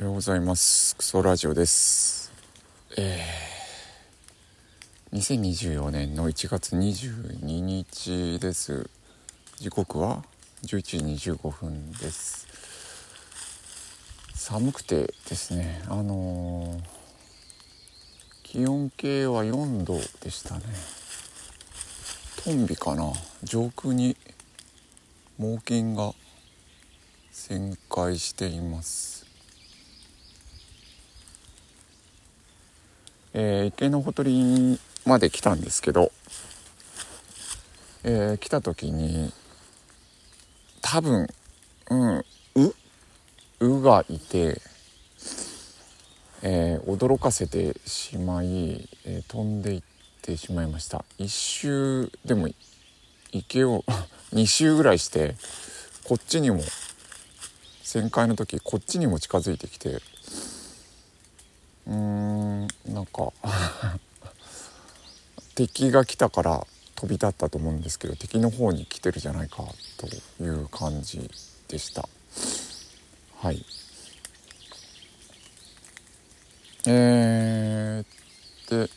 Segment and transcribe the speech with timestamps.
[0.00, 0.96] おはようございます。
[0.96, 2.32] クソラジオです。
[2.96, 8.88] えー、2024年の1月22日です。
[9.58, 10.24] 時刻は
[10.62, 12.48] 11時25分です。
[14.32, 16.80] 寒くてですねあのー、
[18.42, 20.62] 気温計は4度でしたね。
[22.42, 23.12] トンビかな？
[23.42, 24.16] 上空に
[25.36, 26.14] 猛禽が
[27.34, 29.19] 旋回しています。
[33.32, 36.10] えー、池のほとりまで来たんですけど、
[38.04, 39.32] えー、来た時に
[40.80, 41.28] 多分
[41.90, 42.74] うんう
[43.60, 44.60] うがいて、
[46.42, 49.82] えー、驚かせてしまい、え飛んでいっ
[50.22, 51.04] てしまいました。
[51.18, 52.48] 一周でも
[53.32, 53.84] 池を
[54.32, 55.34] 2周ぐらいして
[56.04, 56.60] こっちにも
[57.84, 59.98] 旋回の時こっちにも近づいてきて
[61.86, 62.39] うーん
[62.86, 63.32] なんか
[65.54, 69.64] 敵が来たから飛び立ったと思うんですけど敵の方に来てるじゃないか
[69.96, 71.30] という感じ
[71.68, 72.08] でした。
[73.38, 73.64] はい。
[76.86, 78.90] えー、で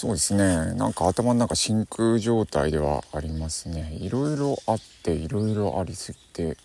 [0.00, 0.72] そうですね。
[0.76, 3.98] なんか頭の中真空状態ではありますね。
[4.00, 6.56] いろいろあっていろいろありすぎて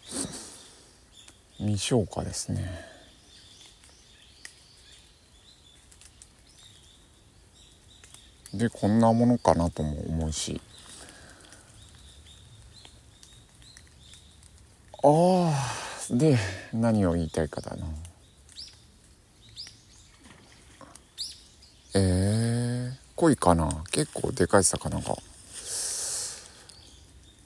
[1.58, 2.66] 未消化ですね。
[8.54, 10.62] でこんなものかなとも思うし。
[15.04, 16.38] ああで
[16.72, 17.86] 何を言いたいかだな。
[21.96, 22.45] えー、
[23.16, 23.84] 濃いかな。
[23.92, 25.16] 結構でかい魚が。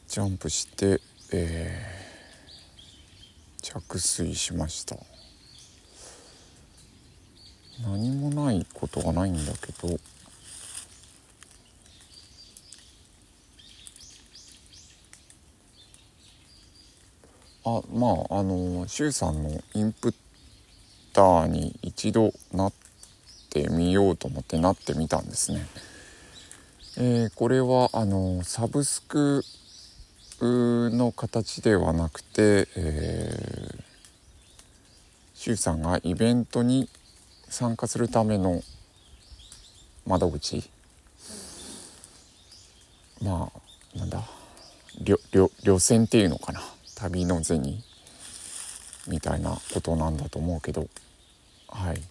[0.08, 1.00] ジャンプして、
[1.32, 4.98] えー、着水しました。
[7.84, 10.00] 何もないことがないんだけど。
[17.66, 20.16] あまああの周さんのインプッ
[21.14, 22.72] ターに一度な
[23.50, 25.66] ってみようと思ってなってみたんですね。
[26.98, 29.44] えー、これはあのサブスク
[30.42, 33.84] の形ではなくて、えー、
[35.34, 36.90] 周さんがイベントに
[37.48, 38.62] 参加するための
[40.06, 40.70] 窓口。
[43.22, 43.52] ま
[43.96, 44.24] あなんだ
[45.02, 45.18] 旅
[45.64, 46.62] 旅船っていうのかな。
[46.96, 47.82] 旅の銭
[49.08, 50.88] みたいなことなんだと思うけど。
[51.68, 52.02] はい。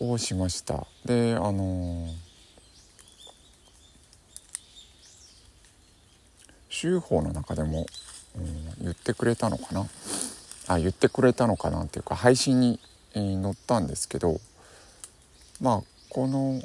[0.00, 0.86] をしました。
[1.04, 2.08] であの
[6.68, 7.86] 州法の中でも、
[8.36, 9.86] うん、言ってくれたのかな？
[10.66, 12.80] あ言ってくれたのかなっていうか配信に、
[13.14, 14.40] えー、載ったんですけど
[15.60, 16.60] まあこの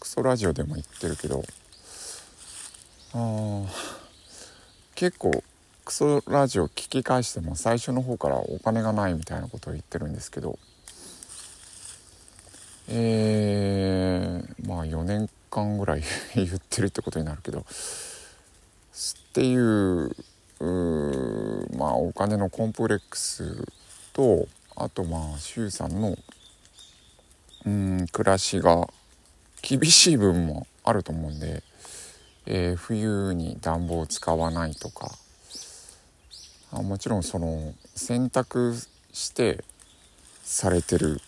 [0.00, 1.42] クソラジオでも言ってるけど
[3.12, 3.66] あ
[4.94, 5.42] 結構
[5.84, 10.58] クソラジオ聞き返しても最初の方からお金がないみたいなことを言ってるんですけど
[12.88, 16.02] えー、まあ4年間ぐらい
[16.34, 17.64] 言ってるってことになるけどっ
[19.32, 20.14] ていう
[21.76, 23.66] まあお金のコンプレックス
[24.12, 24.46] と
[24.76, 26.16] あとまあ周さんの
[27.66, 28.88] うん暮らしが
[29.62, 31.62] 厳しい分もあると思うんで、
[32.46, 35.10] えー、冬に暖房を使わないとか
[36.70, 38.74] あもちろんその選択
[39.12, 39.64] して
[40.42, 41.20] されてる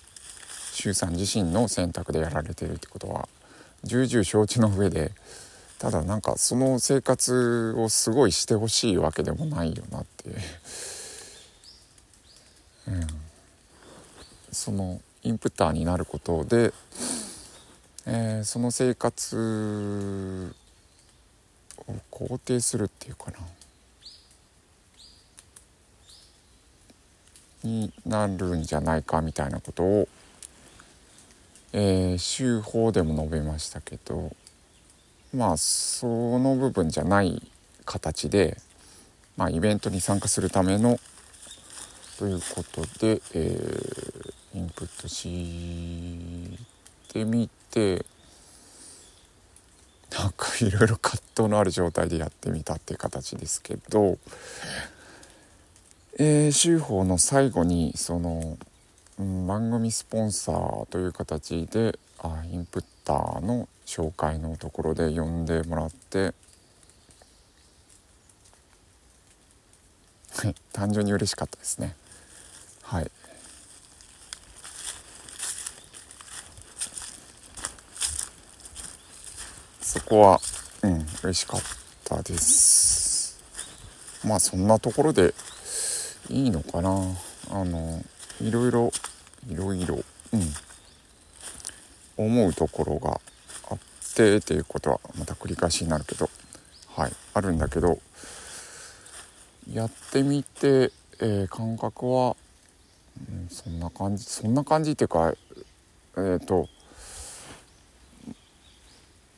[0.77, 3.29] 周さん自身の選択でやられてるってことは
[3.85, 5.13] 重々承知の上で
[5.79, 10.31] ただなんかその生活をすごいしてほしいわけでもないよなって
[12.89, 13.07] うん、
[14.53, 16.73] そのインプッターになることで、
[18.07, 20.55] えー、その生活
[21.89, 23.39] を肯定するっていうかな。
[27.65, 30.09] になるんじゃないかみたいなことを、
[31.79, 34.35] えー、週報でも述べましたけど
[35.35, 36.07] まあそ
[36.39, 37.43] の部分じゃない
[37.85, 38.57] 形で、
[39.37, 40.99] まあ、イベントに参加するための
[42.19, 46.57] ということで、えー、インプットし
[47.13, 48.07] てみて
[50.19, 54.17] なんかいろいろ葛藤のある状態でやってみたっていう形ですけど
[56.19, 58.57] えー、週報の最後にその、
[59.19, 66.35] うん、番組スポンサーという形であインプッターの紹介のところで呼んでもらって
[70.73, 71.97] 単純に嬉しかったですね。
[72.83, 73.11] はい。
[79.81, 80.41] そこは
[80.83, 81.61] うん嬉しかっ
[82.05, 83.41] たです。
[84.27, 85.33] まあそんなところで
[86.29, 86.91] いいのかな。
[87.51, 88.03] あの
[88.43, 88.93] いろいろ
[89.49, 89.97] いろいろ
[90.33, 90.41] うん。
[92.17, 93.21] 思うところが
[93.71, 93.79] あっ
[94.15, 96.31] てっていうことはまた繰り返しになるけど
[96.95, 97.13] はい。
[97.35, 97.99] あるんだけど
[99.71, 102.37] やってみて、えー、感覚は、
[103.31, 105.35] うん、そんな感じそんな感じっていうか
[106.17, 106.69] えっ、ー、と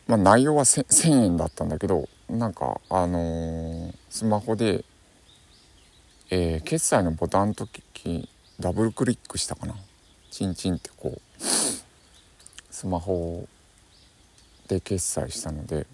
[0.06, 4.84] まあ内容は1,000円だったんだけどなんかあのー、スマホで、
[6.31, 8.28] えー、決済のボタンの時
[8.61, 9.75] ダブルクリックしたかな。
[10.30, 11.42] チンチンってこう
[12.70, 13.46] スマホ
[14.69, 15.86] で決済したので、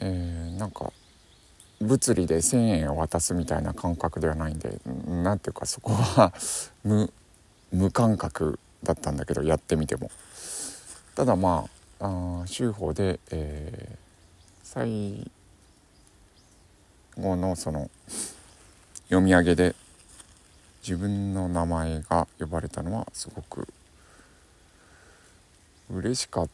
[0.00, 0.92] えー、なんか
[1.80, 6.32] 物理で1,000円を渡すみたいな感覚ではないんで何ていうかそこは
[6.82, 7.12] 無
[7.70, 10.10] 無感覚だったんだけどやってみても。
[11.14, 11.66] ただま
[12.00, 13.96] ああ週報で、えー、
[14.62, 15.30] 最
[17.20, 17.90] 後のその
[19.08, 19.74] 読み上げで
[20.88, 23.68] 自分の名前が呼ばれたのはすごく
[25.92, 26.48] 嬉しかっ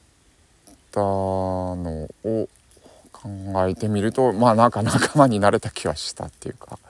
[0.90, 2.48] たのを
[3.12, 3.28] 考
[3.68, 6.80] えてみるとまあなんか仲間になれた気はしたっていうか。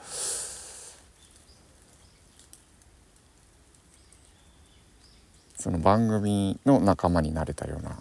[5.55, 7.99] その番組の仲間になれたような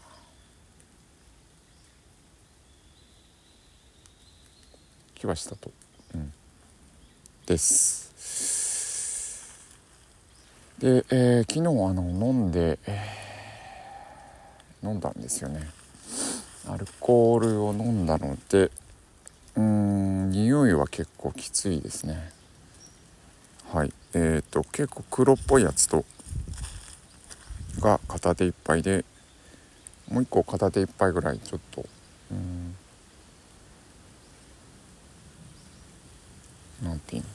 [5.14, 5.70] 気はしたと、
[6.14, 6.32] うん、
[7.46, 8.64] です。
[10.79, 11.62] で、えー、昨日あ
[11.94, 15.69] の飲んで、えー、飲んだんですよね。
[16.67, 18.71] アルコールを飲んだので
[19.55, 22.31] うん匂いは結構きついですね
[23.71, 26.05] はいえーと、と結構黒っぽいやつと
[27.81, 29.05] が片手いっぱいで
[30.09, 31.85] もう一個片手いっぱいぐらいちょっと
[32.31, 32.77] うん
[36.82, 37.29] なんていうの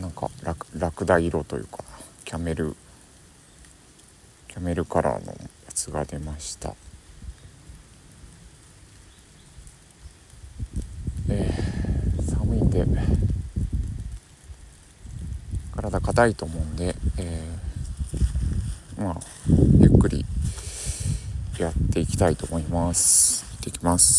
[0.00, 0.30] なんか
[0.94, 1.78] ラクダ色というか
[2.24, 2.76] キャメル
[4.46, 5.38] キャメルカラーのや
[5.74, 6.72] つが出ました。
[11.28, 12.84] えー、寒いんで
[15.74, 19.16] 体硬いと思うんで、えー、まあ
[19.80, 20.24] ゆっくり
[21.58, 23.44] やっていきたいと思います。
[23.54, 24.14] 行ってきます。